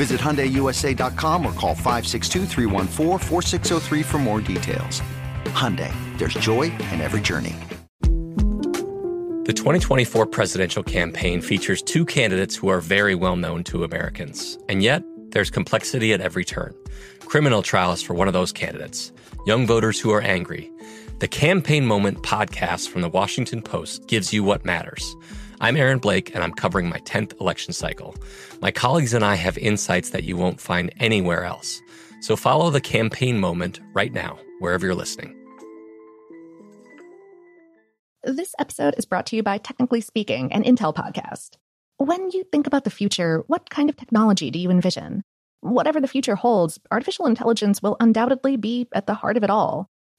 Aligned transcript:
Visit 0.00 0.18
HyundaiUSA.com 0.18 1.44
or 1.44 1.52
call 1.52 1.74
562 1.74 2.46
for 4.02 4.18
more 4.18 4.40
details. 4.40 5.02
Hyundai, 5.52 5.92
there's 6.16 6.32
joy 6.32 6.72
in 6.90 7.02
every 7.02 7.20
journey. 7.20 7.54
The 9.44 9.52
2024 9.54 10.24
presidential 10.24 10.82
campaign 10.82 11.42
features 11.42 11.82
two 11.82 12.06
candidates 12.06 12.56
who 12.56 12.68
are 12.68 12.80
very 12.80 13.14
well 13.14 13.36
known 13.36 13.62
to 13.64 13.84
Americans. 13.84 14.56
And 14.70 14.82
yet, 14.82 15.02
there's 15.32 15.50
complexity 15.50 16.14
at 16.14 16.22
every 16.22 16.46
turn. 16.46 16.74
Criminal 17.26 17.62
trials 17.62 18.00
for 18.00 18.14
one 18.14 18.26
of 18.26 18.32
those 18.32 18.52
candidates, 18.52 19.12
young 19.44 19.66
voters 19.66 20.00
who 20.00 20.12
are 20.12 20.22
angry. 20.22 20.72
The 21.18 21.28
Campaign 21.28 21.84
Moment 21.84 22.22
podcast 22.22 22.88
from 22.88 23.02
the 23.02 23.10
Washington 23.10 23.60
Post 23.60 24.06
gives 24.06 24.32
you 24.32 24.44
what 24.44 24.64
matters. 24.64 25.14
I'm 25.62 25.76
Aaron 25.76 25.98
Blake, 25.98 26.34
and 26.34 26.42
I'm 26.42 26.54
covering 26.54 26.88
my 26.88 27.00
10th 27.00 27.38
election 27.38 27.74
cycle. 27.74 28.14
My 28.62 28.70
colleagues 28.70 29.12
and 29.12 29.22
I 29.22 29.34
have 29.34 29.58
insights 29.58 30.08
that 30.08 30.24
you 30.24 30.34
won't 30.34 30.58
find 30.58 30.90
anywhere 30.98 31.44
else. 31.44 31.82
So 32.22 32.34
follow 32.34 32.70
the 32.70 32.80
campaign 32.80 33.38
moment 33.38 33.78
right 33.92 34.10
now, 34.10 34.38
wherever 34.60 34.86
you're 34.86 34.94
listening. 34.94 35.36
This 38.24 38.54
episode 38.58 38.94
is 38.96 39.04
brought 39.04 39.26
to 39.26 39.36
you 39.36 39.42
by 39.42 39.58
Technically 39.58 40.00
Speaking, 40.00 40.50
an 40.50 40.62
Intel 40.62 40.94
podcast. 40.94 41.56
When 41.98 42.30
you 42.30 42.44
think 42.50 42.66
about 42.66 42.84
the 42.84 42.90
future, 42.90 43.44
what 43.46 43.68
kind 43.68 43.90
of 43.90 43.96
technology 43.96 44.50
do 44.50 44.58
you 44.58 44.70
envision? 44.70 45.22
Whatever 45.60 46.00
the 46.00 46.08
future 46.08 46.36
holds, 46.36 46.78
artificial 46.90 47.26
intelligence 47.26 47.82
will 47.82 47.98
undoubtedly 48.00 48.56
be 48.56 48.88
at 48.94 49.06
the 49.06 49.12
heart 49.12 49.36
of 49.36 49.44
it 49.44 49.50
all. 49.50 49.90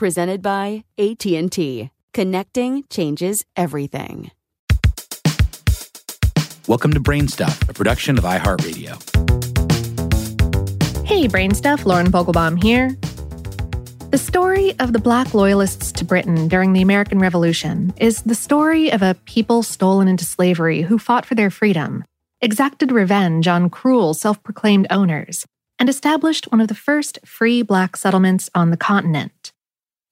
presented 0.00 0.40
by 0.40 0.82
AT&T. 0.96 1.90
Connecting 2.14 2.84
changes 2.88 3.44
everything. 3.54 4.30
Welcome 6.66 6.94
to 6.94 7.00
Brainstuff, 7.00 7.68
a 7.68 7.74
production 7.74 8.16
of 8.16 8.24
iHeartRadio. 8.24 8.94
Hey, 11.04 11.28
Brainstuff, 11.28 11.84
Lauren 11.84 12.10
Vogelbaum 12.10 12.62
here. 12.62 12.96
The 14.10 14.16
story 14.16 14.74
of 14.78 14.94
the 14.94 14.98
Black 14.98 15.34
loyalists 15.34 15.92
to 15.92 16.04
Britain 16.06 16.48
during 16.48 16.72
the 16.72 16.80
American 16.80 17.18
Revolution 17.18 17.92
is 17.98 18.22
the 18.22 18.34
story 18.34 18.90
of 18.90 19.02
a 19.02 19.16
people 19.26 19.62
stolen 19.62 20.08
into 20.08 20.24
slavery 20.24 20.80
who 20.80 20.98
fought 20.98 21.26
for 21.26 21.34
their 21.34 21.50
freedom, 21.50 22.06
exacted 22.40 22.90
revenge 22.90 23.46
on 23.46 23.68
cruel, 23.68 24.14
self 24.14 24.42
proclaimed 24.42 24.86
owners, 24.88 25.44
and 25.78 25.90
established 25.90 26.50
one 26.50 26.62
of 26.62 26.68
the 26.68 26.74
first 26.74 27.18
free 27.26 27.60
Black 27.60 27.98
settlements 27.98 28.48
on 28.54 28.70
the 28.70 28.78
continent. 28.78 29.39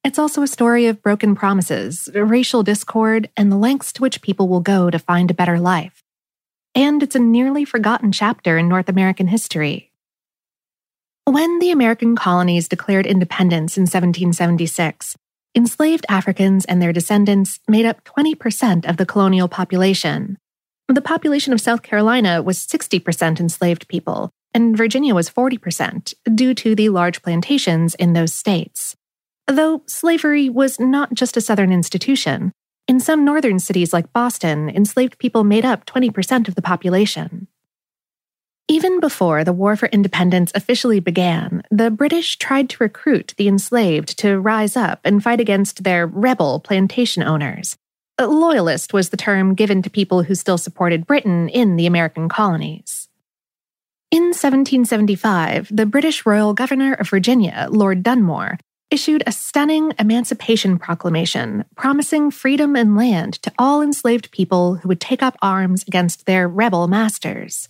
It's 0.04 0.18
also 0.18 0.42
a 0.42 0.46
story 0.46 0.86
of 0.86 1.02
broken 1.02 1.34
promises, 1.34 2.08
racial 2.14 2.62
discord, 2.62 3.28
and 3.36 3.50
the 3.50 3.56
lengths 3.56 3.92
to 3.94 4.02
which 4.02 4.22
people 4.22 4.48
will 4.48 4.60
go 4.60 4.90
to 4.90 4.98
find 4.98 5.30
a 5.30 5.34
better 5.34 5.58
life. 5.58 6.02
And 6.74 7.02
it's 7.02 7.16
a 7.16 7.18
nearly 7.18 7.64
forgotten 7.64 8.12
chapter 8.12 8.56
in 8.56 8.68
North 8.68 8.88
American 8.88 9.26
history. 9.26 9.90
When 11.24 11.58
the 11.58 11.70
American 11.70 12.16
colonies 12.16 12.68
declared 12.68 13.06
independence 13.06 13.76
in 13.76 13.82
1776, 13.82 15.16
enslaved 15.54 16.06
Africans 16.08 16.64
and 16.64 16.80
their 16.80 16.92
descendants 16.92 17.60
made 17.68 17.84
up 17.84 18.04
20% 18.04 18.88
of 18.88 18.96
the 18.96 19.04
colonial 19.04 19.48
population. 19.48 20.38
The 20.88 21.02
population 21.02 21.52
of 21.52 21.60
South 21.60 21.82
Carolina 21.82 22.40
was 22.42 22.66
60% 22.66 23.40
enslaved 23.40 23.88
people, 23.88 24.30
and 24.54 24.76
Virginia 24.76 25.14
was 25.14 25.28
40%, 25.28 26.14
due 26.34 26.54
to 26.54 26.74
the 26.74 26.88
large 26.88 27.20
plantations 27.20 27.94
in 27.96 28.14
those 28.14 28.32
states. 28.32 28.96
Though 29.48 29.82
slavery 29.86 30.50
was 30.50 30.78
not 30.78 31.14
just 31.14 31.38
a 31.38 31.40
Southern 31.40 31.72
institution, 31.72 32.52
in 32.86 33.00
some 33.00 33.24
northern 33.24 33.58
cities 33.58 33.94
like 33.94 34.12
Boston, 34.12 34.68
enslaved 34.68 35.18
people 35.18 35.42
made 35.42 35.64
up 35.64 35.86
20% 35.86 36.48
of 36.48 36.54
the 36.54 36.62
population. 36.62 37.48
Even 38.68 39.00
before 39.00 39.44
the 39.44 39.54
War 39.54 39.74
for 39.74 39.86
Independence 39.86 40.52
officially 40.54 41.00
began, 41.00 41.62
the 41.70 41.90
British 41.90 42.36
tried 42.36 42.68
to 42.68 42.84
recruit 42.84 43.32
the 43.38 43.48
enslaved 43.48 44.18
to 44.18 44.38
rise 44.38 44.76
up 44.76 45.00
and 45.04 45.22
fight 45.22 45.40
against 45.40 45.82
their 45.82 46.06
rebel 46.06 46.60
plantation 46.60 47.22
owners. 47.22 47.78
A 48.18 48.26
loyalist 48.26 48.92
was 48.92 49.08
the 49.08 49.16
term 49.16 49.54
given 49.54 49.80
to 49.80 49.88
people 49.88 50.24
who 50.24 50.34
still 50.34 50.58
supported 50.58 51.06
Britain 51.06 51.48
in 51.48 51.76
the 51.76 51.86
American 51.86 52.28
colonies. 52.28 53.08
In 54.10 54.24
1775, 54.24 55.68
the 55.74 55.86
British 55.86 56.26
Royal 56.26 56.52
Governor 56.52 56.92
of 56.94 57.08
Virginia, 57.08 57.68
Lord 57.70 58.02
Dunmore, 58.02 58.58
issued 58.90 59.22
a 59.26 59.32
stunning 59.32 59.92
Emancipation 59.98 60.78
Proclamation 60.78 61.64
promising 61.76 62.30
freedom 62.30 62.76
and 62.76 62.96
land 62.96 63.34
to 63.42 63.52
all 63.58 63.82
enslaved 63.82 64.30
people 64.30 64.76
who 64.76 64.88
would 64.88 65.00
take 65.00 65.22
up 65.22 65.36
arms 65.42 65.84
against 65.86 66.26
their 66.26 66.48
rebel 66.48 66.88
masters. 66.88 67.68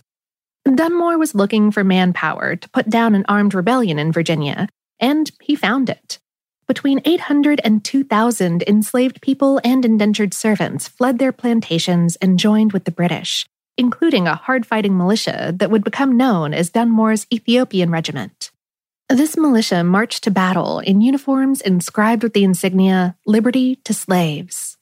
Dunmore 0.65 1.17
was 1.17 1.35
looking 1.35 1.71
for 1.71 1.83
manpower 1.83 2.55
to 2.55 2.69
put 2.69 2.89
down 2.89 3.15
an 3.15 3.25
armed 3.27 3.53
rebellion 3.53 3.97
in 3.97 4.11
Virginia, 4.11 4.67
and 4.99 5.31
he 5.41 5.55
found 5.55 5.89
it. 5.89 6.19
Between 6.67 7.01
800 7.03 7.59
and 7.63 7.83
2,000 7.83 8.63
enslaved 8.67 9.21
people 9.21 9.59
and 9.63 9.83
indentured 9.83 10.33
servants 10.35 10.87
fled 10.87 11.17
their 11.17 11.31
plantations 11.31 12.15
and 12.17 12.37
joined 12.37 12.73
with 12.73 12.83
the 12.83 12.91
British, 12.91 13.47
including 13.77 14.27
a 14.27 14.35
hard 14.35 14.67
fighting 14.67 14.95
militia 14.95 15.51
that 15.57 15.71
would 15.71 15.83
become 15.83 16.15
known 16.15 16.53
as 16.53 16.69
Dunmore's 16.69 17.25
Ethiopian 17.33 17.89
Regiment. 17.89 18.48
This 19.09 19.35
militia 19.35 19.83
marched 19.83 20.23
to 20.25 20.31
battle 20.31 20.77
in 20.77 21.01
uniforms 21.01 21.61
inscribed 21.61 22.21
with 22.21 22.33
the 22.33 22.43
insignia 22.43 23.17
Liberty 23.25 23.77
to 23.77 23.91
Slaves. 23.91 24.77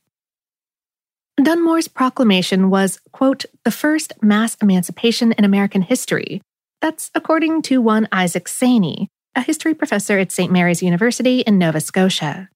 Dunmore's 1.41 1.88
proclamation 1.88 2.69
was, 2.69 3.00
quote, 3.13 3.45
the 3.63 3.71
first 3.71 4.12
mass 4.21 4.57
emancipation 4.62 5.31
in 5.31 5.45
American 5.45 5.81
history. 5.81 6.41
That's 6.81 7.09
according 7.15 7.62
to 7.63 7.81
one 7.81 8.09
Isaac 8.12 8.50
Saney, 8.50 9.07
a 9.33 9.39
history 9.39 9.74
professor 9.74 10.19
at 10.19 10.33
St. 10.33 10.51
Mary's 10.51 10.83
University 10.83 11.39
in 11.39 11.57
Nova 11.57 11.80
Scotia. 11.80 12.50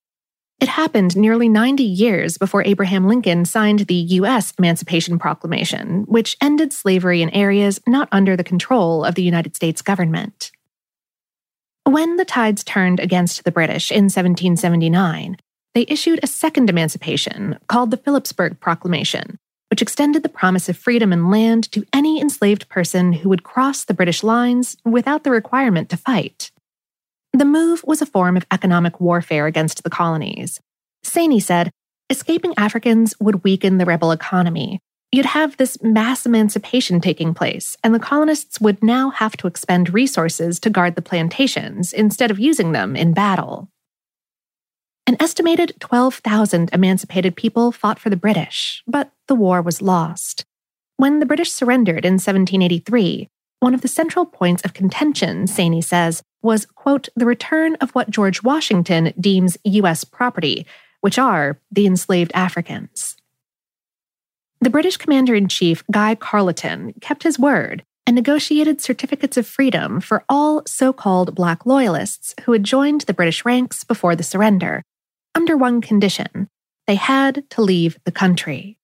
It 0.59 0.67
happened 0.67 1.15
nearly 1.15 1.47
90 1.47 1.83
years 1.83 2.38
before 2.38 2.65
Abraham 2.65 3.07
Lincoln 3.07 3.45
signed 3.45 3.79
the 3.79 3.95
U.S. 4.19 4.53
Emancipation 4.59 5.17
Proclamation, 5.17 6.03
which 6.09 6.35
ended 6.41 6.74
slavery 6.74 7.21
in 7.21 7.29
areas 7.29 7.79
not 7.88 8.09
under 8.12 8.35
the 8.35 8.44
control 8.44 9.06
of 9.06 9.15
the 9.15 9.24
United 9.24 9.56
States 9.56 9.81
government. 9.81 10.51
When 11.86 12.18
the 12.18 12.25
tides 12.25 12.63
turned 12.63 13.00
against 13.00 13.44
the 13.44 13.51
British 13.51 13.92
in 13.92 14.06
1779, 14.06 15.38
they 15.74 15.86
issued 15.88 16.19
a 16.22 16.28
second 16.28 16.69
emancipation 16.69 17.57
called 17.68 17.92
the 17.92 17.98
Philipsburg 17.98 18.60
Proclamation, 18.60 19.38
which 19.69 19.81
extended 19.81 20.22
the 20.22 20.30
promise 20.30 20.69
of 20.69 20.78
freedom 20.78 21.12
and 21.12 21.31
land 21.31 21.72
to 21.72 21.86
any 21.92 22.22
enslaved 22.22 22.69
person 22.69 23.13
who 23.13 23.30
would 23.30 23.44
cross 23.44 23.83
the 23.83 23.94
British 23.94 24.22
lines 24.22 24.78
without 24.86 25.24
the 25.24 25.31
requirement 25.31 25.89
to 25.89 25.98
fight. 25.98 26.51
The 27.33 27.45
move 27.45 27.84
was 27.86 28.01
a 28.01 28.06
form 28.06 28.38
of 28.38 28.45
economic 28.51 29.00
warfare 29.00 29.48
against 29.48 29.84
the 29.84 29.89
colonies. 29.89 30.60
Saney 31.04 31.42
said, 31.42 31.72
escaping 32.10 32.54
Africans 32.57 33.16
would 33.19 33.44
weaken 33.44 33.77
the 33.77 33.86
rebel 33.86 34.12
economy. 34.12 34.81
You'd 35.12 35.25
have 35.25 35.58
this 35.58 35.81
mass 35.84 36.25
emancipation 36.25 37.02
taking 37.02 37.34
place, 37.34 37.75
and 37.84 37.94
the 37.94 38.00
colonists 38.00 38.62
would 38.62 38.81
now 38.81 39.10
have 39.10 39.36
to 39.38 39.48
expend 39.48 39.94
resources 39.94 40.58
to 40.62 40.69
guard 40.69 40.96
the 40.96 41.02
plantations 41.02 41.92
instead 41.92 42.31
of 42.31 42.40
using 42.40 42.72
them 42.72 42.96
in 42.96 43.13
battle. 43.13 43.68
An 45.06 45.18
estimated 45.19 45.74
12,000 45.81 46.69
emancipated 46.72 47.36
people 47.36 47.74
fought 47.74 48.00
for 48.00 48.10
the 48.10 48.16
British, 48.16 48.84
but 48.88 49.12
the 49.28 49.36
war 49.36 49.62
was 49.62 49.81
lost. 49.81 50.46
When 50.96 51.19
the 51.19 51.25
British 51.25 51.52
surrendered 51.52 52.06
in 52.06 52.13
1783, 52.13 53.28
one 53.60 53.74
of 53.74 53.81
the 53.81 53.90
central 53.90 54.25
points 54.25 54.63
of 54.63 54.74
contention, 54.74 55.46
Saney 55.46 55.84
says, 55.84 56.24
was, 56.42 56.66
quote, 56.66 57.10
the 57.18 57.25
return 57.25 57.75
of 57.81 57.92
what 57.92 58.10
George 58.10 58.44
Washington 58.44 59.13
deems 59.19 59.58
U.S. 59.66 60.06
property, 60.06 60.66
which 61.02 61.19
are 61.19 61.60
the 61.69 61.86
enslaved 61.86 62.31
Africans. 62.34 63.18
The 64.62 64.69
British 64.69 64.98
commander 64.98 65.34
in 65.34 65.48
chief, 65.48 65.84
Guy 65.90 66.13
Carleton, 66.13 66.94
kept 67.02 67.24
his 67.24 67.40
word 67.40 67.84
and 68.06 68.16
negotiated 68.16 68.80
certificates 68.80 69.36
of 69.36 69.48
freedom 69.48 70.00
for 70.00 70.24
all 70.30 70.62
so 70.68 70.94
called 70.94 71.34
Black 71.34 71.66
Loyalists 71.66 72.36
who 72.44 72.52
had 72.52 72.63
joined 72.63 73.02
the 73.02 73.13
British 73.13 73.44
ranks 73.44 73.84
before 73.84 74.16
the 74.16 74.22
surrender, 74.22 74.84
under 75.34 75.58
one 75.58 75.81
condition 75.81 76.48
they 76.86 76.96
had 76.96 77.50
to 77.50 77.62
leave 77.62 77.98
the 78.06 78.12
country. 78.12 78.78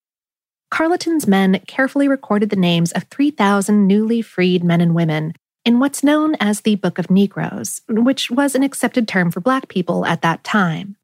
Carleton's 0.71 1.27
men 1.27 1.61
carefully 1.67 2.07
recorded 2.07 2.49
the 2.49 2.55
names 2.55 2.91
of 2.93 3.03
3,000 3.03 3.85
newly 3.85 4.23
freed 4.23 4.63
men 4.63 4.81
and 4.81 4.95
women 4.95 5.33
in 5.63 5.79
what's 5.79 6.03
known 6.03 6.35
as 6.39 6.61
the 6.61 6.75
Book 6.75 6.97
of 6.97 7.11
Negroes, 7.11 7.81
which 7.87 8.31
was 8.31 8.55
an 8.55 8.63
accepted 8.63 9.07
term 9.07 9.29
for 9.29 9.41
Black 9.41 9.67
people 9.67 10.05
at 10.05 10.23
that 10.23 10.43
time. 10.43 10.95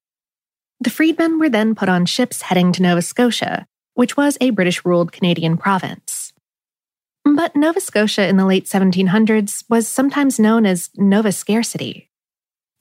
The 0.80 0.90
freedmen 0.90 1.40
were 1.40 1.50
then 1.50 1.75
put 1.75 1.90
on 1.90 2.06
ships 2.06 2.44
heading 2.44 2.72
to 2.74 2.81
Nova 2.81 3.02
Scotia, 3.02 3.68
which 3.94 4.18
was 4.18 4.38
a 4.42 4.50
British 4.51 4.84
ruled 4.86 5.12
Canadian 5.12 5.57
province. 5.57 6.34
But 7.25 7.56
Nova 7.56 7.80
Scotia 7.80 8.28
in 8.28 8.38
the 8.38 8.45
late 8.45 8.66
1700s 8.66 9.63
was 9.69 9.88
sometimes 9.88 10.40
known 10.40 10.66
as 10.66 10.90
Nova 10.95 11.31
Scarcity. 11.31 12.10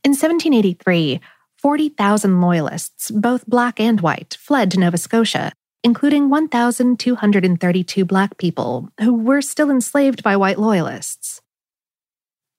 In 0.04 0.10
1783, 0.10 1.20
40,000 1.58 2.40
Loyalists, 2.40 3.10
both 3.12 3.46
black 3.46 3.78
and 3.78 4.00
white, 4.00 4.36
fled 4.40 4.70
to 4.72 4.80
Nova 4.80 4.98
Scotia, 4.98 5.52
including 5.84 6.28
1,232 6.28 8.04
black 8.04 8.36
people 8.36 8.88
who 9.00 9.14
were 9.14 9.40
still 9.40 9.70
enslaved 9.70 10.24
by 10.24 10.36
white 10.36 10.58
Loyalists. 10.58 11.40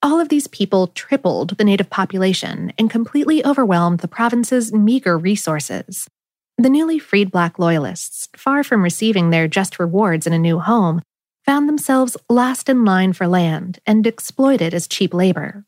All 0.02 0.20
of 0.20 0.28
these 0.28 0.46
people 0.46 0.88
tripled 0.88 1.56
the 1.56 1.64
native 1.64 1.90
population 1.90 2.72
and 2.78 2.90
completely 2.90 3.44
overwhelmed 3.44 4.00
the 4.00 4.08
province's 4.08 4.72
meager 4.72 5.16
resources. 5.18 6.08
The 6.56 6.70
newly 6.70 7.00
freed 7.00 7.32
Black 7.32 7.58
Loyalists, 7.58 8.28
far 8.36 8.62
from 8.62 8.82
receiving 8.84 9.30
their 9.30 9.48
just 9.48 9.80
rewards 9.80 10.24
in 10.24 10.32
a 10.32 10.38
new 10.38 10.60
home, 10.60 11.02
found 11.44 11.68
themselves 11.68 12.16
last 12.30 12.68
in 12.68 12.84
line 12.84 13.12
for 13.12 13.26
land 13.26 13.80
and 13.86 14.06
exploited 14.06 14.72
as 14.72 14.86
cheap 14.86 15.12
labor. 15.12 15.64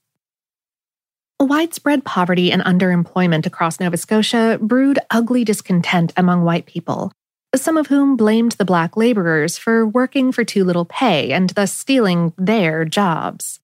Widespread 1.41 2.05
poverty 2.05 2.53
and 2.53 2.63
underemployment 2.63 3.47
across 3.47 3.81
Nova 3.81 3.97
Scotia 3.97 4.59
brewed 4.63 5.01
ugly 5.11 5.45
discontent 5.45 6.13
among 6.17 6.45
white 6.45 6.67
people, 6.67 7.11
some 7.55 7.77
of 7.77 7.89
whom 7.89 8.17
blamed 8.17 8.53
the 8.53 8.65
black 8.65 8.97
laborers 8.97 9.59
for 9.59 9.85
working 9.85 10.31
for 10.31 10.45
too 10.45 10.63
little 10.65 10.85
pay 10.85 11.33
and 11.33 11.51
thus 11.51 11.75
stealing 11.75 12.33
their 12.39 12.85
jobs. 12.85 13.59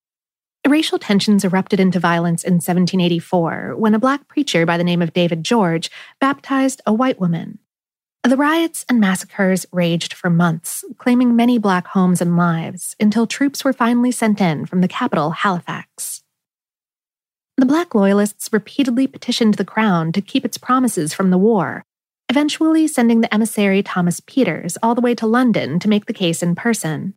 Racial 0.69 0.99
tensions 0.99 1.45
erupted 1.45 1.81
into 1.81 1.99
violence 1.99 2.45
in 2.45 2.55
1784 2.55 3.75
when 3.77 3.95
a 3.95 3.99
black 3.99 4.29
preacher 4.29 4.65
by 4.65 4.79
the 4.79 4.85
name 4.85 5.03
of 5.03 5.13
David 5.13 5.45
George 5.45 5.91
baptized 6.21 6.81
a 6.87 6.95
white 6.95 7.21
woman. 7.21 7.59
The 8.23 8.37
riots 8.37 8.85
and 8.89 9.01
massacres 9.01 9.67
raged 9.73 10.15
for 10.15 10.31
months, 10.31 10.85
claiming 10.97 11.35
many 11.35 11.59
black 11.59 11.89
homes 11.89 12.21
and 12.21 12.37
lives 12.37 12.95
until 13.01 13.27
troops 13.27 13.65
were 13.65 13.73
finally 13.73 14.13
sent 14.13 14.41
in 14.41 14.65
from 14.65 14.81
the 14.81 14.89
capital, 14.89 15.31
Halifax. 15.31 16.23
The 17.57 17.67
Black 17.67 17.95
Loyalists 17.95 18.49
repeatedly 18.53 19.09
petitioned 19.09 19.55
the 19.55 19.65
Crown 19.65 20.13
to 20.13 20.23
keep 20.23 20.45
its 20.45 20.57
promises 20.57 21.13
from 21.13 21.31
the 21.31 21.39
war, 21.39 21.85
eventually 22.29 22.87
sending 22.87 23.21
the 23.21 23.35
emissary 23.35 23.83
Thomas 23.83 24.21
Peters 24.21 24.79
all 24.83 24.95
the 24.95 25.01
way 25.01 25.15
to 25.17 25.27
London 25.27 25.81
to 25.81 25.89
make 25.89 26.07
the 26.07 26.15
case 26.15 26.43
in 26.43 26.55
person. 26.55 27.15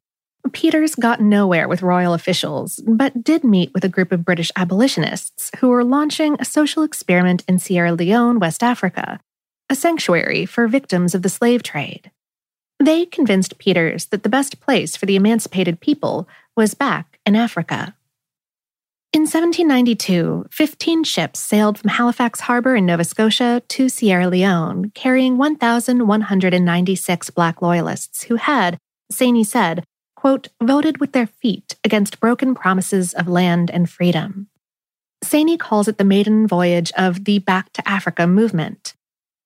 Peters 0.53 0.95
got 0.95 1.21
nowhere 1.21 1.67
with 1.67 1.81
royal 1.81 2.13
officials, 2.13 2.81
but 2.85 3.23
did 3.23 3.43
meet 3.43 3.73
with 3.73 3.83
a 3.83 3.89
group 3.89 4.11
of 4.11 4.23
British 4.25 4.51
abolitionists 4.55 5.49
who 5.59 5.69
were 5.69 5.83
launching 5.83 6.37
a 6.39 6.45
social 6.45 6.83
experiment 6.83 7.43
in 7.47 7.57
Sierra 7.57 7.93
Leone, 7.93 8.39
West 8.39 8.61
Africa, 8.61 9.19
a 9.69 9.75
sanctuary 9.75 10.45
for 10.45 10.67
victims 10.67 11.15
of 11.15 11.23
the 11.23 11.29
slave 11.29 11.63
trade. 11.63 12.11
They 12.79 13.05
convinced 13.05 13.57
Peters 13.57 14.05
that 14.07 14.23
the 14.23 14.29
best 14.29 14.59
place 14.59 14.95
for 14.95 15.05
the 15.05 15.15
emancipated 15.15 15.79
people 15.79 16.27
was 16.55 16.73
back 16.73 17.19
in 17.25 17.35
Africa. 17.35 17.95
In 19.13 19.21
1792, 19.21 20.47
15 20.51 21.03
ships 21.05 21.39
sailed 21.39 21.77
from 21.79 21.89
Halifax 21.89 22.41
Harbor 22.41 22.75
in 22.75 22.85
Nova 22.85 23.05
Scotia 23.05 23.63
to 23.69 23.87
Sierra 23.87 24.27
Leone, 24.27 24.91
carrying 24.93 25.37
1,196 25.37 27.29
Black 27.29 27.61
Loyalists 27.61 28.23
who 28.23 28.35
had, 28.35 28.77
Saney 29.11 29.45
said, 29.45 29.85
quote, 30.25 30.47
voted 30.59 30.99
with 30.99 31.11
their 31.11 31.27
feet 31.27 31.75
against 31.83 32.19
broken 32.19 32.55
promises 32.55 33.13
of 33.13 33.27
land 33.27 33.69
and 33.69 33.87
freedom. 33.87 34.47
Saney 35.23 35.55
calls 35.55 35.87
it 35.87 35.99
the 35.99 36.03
maiden 36.03 36.47
voyage 36.47 36.91
of 36.97 37.25
the 37.25 37.37
Back 37.37 37.71
to 37.73 37.87
Africa 37.87 38.25
movement. 38.25 38.95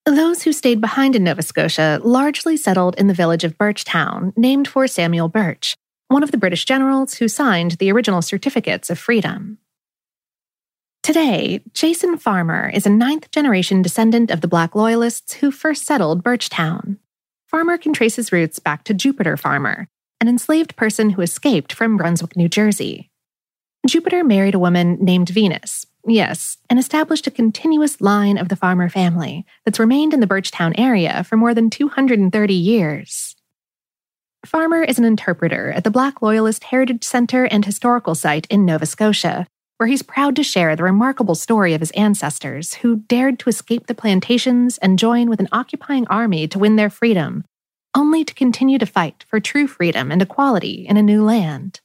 Those 0.06 0.44
who 0.44 0.54
stayed 0.54 0.80
behind 0.80 1.18
in 1.18 1.26
Nova 1.26 1.42
Scotia 1.42 2.00
largely 2.02 2.56
settled 2.56 2.96
in 2.98 3.08
the 3.08 3.14
village 3.14 3.44
of 3.44 3.58
Birchtown, 3.58 4.31
named 4.38 4.69
for 4.69 4.88
Samuel 4.88 5.28
Birch, 5.28 5.76
one 6.07 6.24
of 6.24 6.31
the 6.31 6.38
British 6.38 6.64
generals 6.64 7.16
who 7.16 7.28
signed 7.28 7.71
the 7.71 7.92
original 7.92 8.21
certificates 8.21 8.90
of 8.90 8.98
freedom. 8.98 9.57
Today, 11.04 11.62
Jason 11.74 12.18
Farmer 12.18 12.71
is 12.74 12.86
a 12.86 12.90
ninth 12.90 13.31
generation 13.31 13.81
descendant 13.81 14.31
of 14.31 14.40
the 14.40 14.48
Black 14.48 14.76
Loyalists 14.76 15.33
who 15.33 15.52
first 15.52 15.86
settled 15.86 16.24
Birchtown. 16.24 17.00
Farmer 17.48 17.78
can 17.78 17.92
trace 17.92 18.16
his 18.16 18.31
roots 18.31 18.59
back 18.59 18.86
to 18.86 18.94
Jupiter 18.94 19.36
Farmer, 19.36 19.90
an 20.21 20.28
enslaved 20.28 20.76
person 20.76 21.11
who 21.11 21.21
escaped 21.21 21.71
from 21.71 21.97
Brunswick, 21.97 22.35
New 22.35 22.49
Jersey. 22.49 23.09
Jupiter 23.88 24.23
married 24.23 24.56
a 24.56 24.59
woman 24.59 24.97
named 24.99 25.30
Venus, 25.30 25.85
yes, 26.06 26.57
and 26.69 26.78
established 26.78 27.26
a 27.28 27.31
continuous 27.31 28.02
line 28.02 28.38
of 28.38 28.49
the 28.49 28.57
farmer 28.57 28.90
family 28.90 29.45
that's 29.64 29.80
remained 29.80 30.14
in 30.14 30.19
the 30.19 30.28
Birchtown 30.28 30.78
area 30.78 31.23
for 31.23 31.38
more 31.38 31.54
than 31.54 31.69
230 31.69 32.54
years. 32.54 33.35
Farmer 34.45 34.83
is 34.83 34.99
an 34.99 35.06
interpreter 35.06 35.71
at 35.71 35.85
the 35.85 35.92
Black 35.92 36.21
Loyalist 36.21 36.66
Heritage 36.66 37.04
Center 37.04 37.45
and 37.45 37.64
Historical 37.64 38.16
Site 38.16 38.47
in 38.49 38.66
Nova 38.66 38.85
Scotia, 38.85 39.47
where 39.78 39.88
he's 39.88 40.02
proud 40.02 40.35
to 40.35 40.44
share 40.44 40.76
the 40.76 40.83
remarkable 40.83 41.35
story 41.35 41.73
of 41.73 41.80
his 41.80 41.92
ancestors 41.92 42.76
who 42.76 42.97
dared 42.97 43.40
to 43.40 43.49
escape 43.49 43.88
the 43.88 43.95
plantations 43.95 44.78
and 44.80 44.99
join 44.99 45.30
with 45.30 45.40
an 45.40 45.47
occupying 45.54 46.06
army 46.07 46.47
to 46.49 46.59
win 46.59 46.76
their 46.76 46.90
freedom 46.90 47.45
only 47.96 48.24
to 48.24 48.34
continue 48.34 48.78
to 48.78 48.86
fight 48.86 49.26
for 49.28 49.40
true 49.40 49.68
freedom 49.68 50.12
and 50.12 50.22
equality 50.22 50.86
in 50.88 50.98
a 50.98 51.04
new 51.04 51.24
land. 51.24 51.81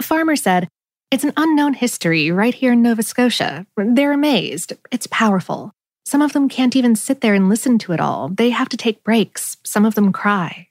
A 0.00 0.02
Farmer 0.02 0.36
said, 0.36 0.68
It's 1.10 1.24
an 1.24 1.32
unknown 1.36 1.74
history 1.74 2.30
right 2.30 2.54
here 2.54 2.72
in 2.72 2.82
Nova 2.82 3.02
Scotia. 3.02 3.66
They're 3.76 4.12
amazed. 4.12 4.72
It's 4.90 5.06
powerful. 5.06 5.72
Some 6.04 6.22
of 6.22 6.32
them 6.32 6.48
can't 6.48 6.76
even 6.76 6.96
sit 6.96 7.20
there 7.20 7.34
and 7.34 7.48
listen 7.48 7.78
to 7.78 7.92
it 7.92 8.00
all. 8.00 8.28
They 8.28 8.50
have 8.50 8.68
to 8.70 8.76
take 8.76 9.04
breaks. 9.04 9.56
Some 9.64 9.84
of 9.84 9.94
them 9.94 10.12
cry. 10.12 10.68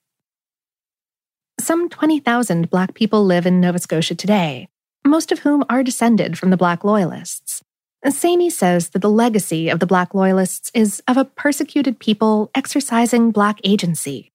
Some 1.59 1.89
20,000 1.89 2.69
Black 2.69 2.93
people 2.93 3.23
live 3.23 3.45
in 3.45 3.61
Nova 3.61 3.79
Scotia 3.79 4.15
today, 4.15 4.67
most 5.05 5.31
of 5.31 5.39
whom 5.39 5.63
are 5.69 5.83
descended 5.83 6.37
from 6.37 6.49
the 6.49 6.57
Black 6.57 6.83
Loyalists. 6.83 7.61
Saney 8.09 8.51
says 8.51 8.89
that 8.89 8.99
the 8.99 9.09
legacy 9.09 9.69
of 9.69 9.79
the 9.79 9.85
Black 9.85 10.13
Loyalists 10.13 10.71
is 10.73 11.03
of 11.07 11.17
a 11.17 11.25
persecuted 11.25 11.99
people 11.99 12.49
exercising 12.55 13.31
Black 13.31 13.59
agency. 13.63 14.31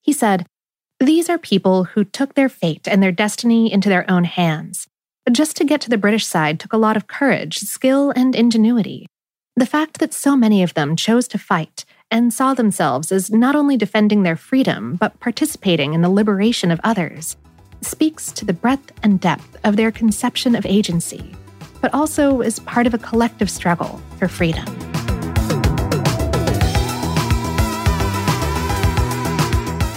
He 0.00 0.12
said, 0.12 0.46
These 1.00 1.28
are 1.28 1.38
people 1.38 1.84
who 1.84 2.04
took 2.04 2.34
their 2.34 2.48
fate 2.48 2.88
and 2.88 3.02
their 3.02 3.12
destiny 3.12 3.70
into 3.70 3.88
their 3.88 4.10
own 4.10 4.24
hands. 4.24 4.86
Just 5.30 5.56
to 5.56 5.64
get 5.64 5.80
to 5.82 5.90
the 5.90 5.98
British 5.98 6.26
side 6.26 6.58
took 6.58 6.72
a 6.72 6.78
lot 6.78 6.96
of 6.96 7.06
courage, 7.06 7.58
skill, 7.58 8.10
and 8.16 8.34
ingenuity. 8.34 9.06
The 9.56 9.66
fact 9.66 9.98
that 9.98 10.12
so 10.12 10.36
many 10.36 10.62
of 10.62 10.74
them 10.74 10.96
chose 10.96 11.28
to 11.28 11.38
fight 11.38 11.84
and 12.10 12.32
saw 12.32 12.54
themselves 12.54 13.12
as 13.12 13.30
not 13.30 13.54
only 13.54 13.76
defending 13.76 14.22
their 14.22 14.36
freedom, 14.36 14.96
but 14.96 15.20
participating 15.20 15.94
in 15.94 16.02
the 16.02 16.10
liberation 16.10 16.70
of 16.70 16.80
others, 16.84 17.36
speaks 17.80 18.32
to 18.32 18.44
the 18.44 18.52
breadth 18.52 18.92
and 19.02 19.20
depth 19.20 19.56
of 19.64 19.76
their 19.76 19.90
conception 19.90 20.54
of 20.54 20.66
agency, 20.66 21.34
but 21.84 21.92
also 21.92 22.40
as 22.40 22.60
part 22.60 22.86
of 22.86 22.94
a 22.94 22.98
collective 22.98 23.50
struggle 23.50 24.00
for 24.16 24.26
freedom. 24.26 24.64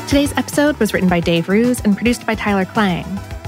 Today's 0.06 0.34
episode 0.36 0.77
was 0.82 0.94
written 0.94 1.08
by 1.08 1.22
Dave 1.22 1.48
Roos 1.48 1.79
and 1.79 1.96
produced 1.96 2.25
by 2.25 2.36
Tyler 2.36 2.65
Klang. 2.65 3.06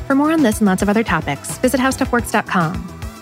For 0.08 0.16
more 0.16 0.32
on 0.32 0.42
this 0.42 0.60
and 0.60 0.68
lots 0.68 0.82
of 0.82 0.88
other 0.88 1.04
topics, 1.04 1.58
visit 1.58 1.82
howstuffworks.com. 1.82 2.76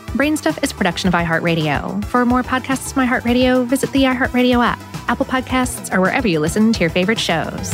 Brainstuff 0.10 0.64
is 0.64 0.72
a 0.72 0.76
production 0.76 1.08
of 1.08 1.16
iHeartRadio. 1.16 2.06
For 2.06 2.24
more 2.24 2.44
podcasts 2.44 2.94
from 2.94 3.08
iHeartRadio, 3.08 3.66
visit 3.66 3.92
the 3.94 4.04
iHeartRadio 4.04 4.64
app, 4.64 4.80
Apple 5.10 5.26
Podcasts, 5.26 5.92
or 5.92 6.00
wherever 6.00 6.28
you 6.28 6.40
listen 6.40 6.74
to 6.74 6.80
your 6.80 6.92
favorite 6.92 7.20
shows. 7.20 7.74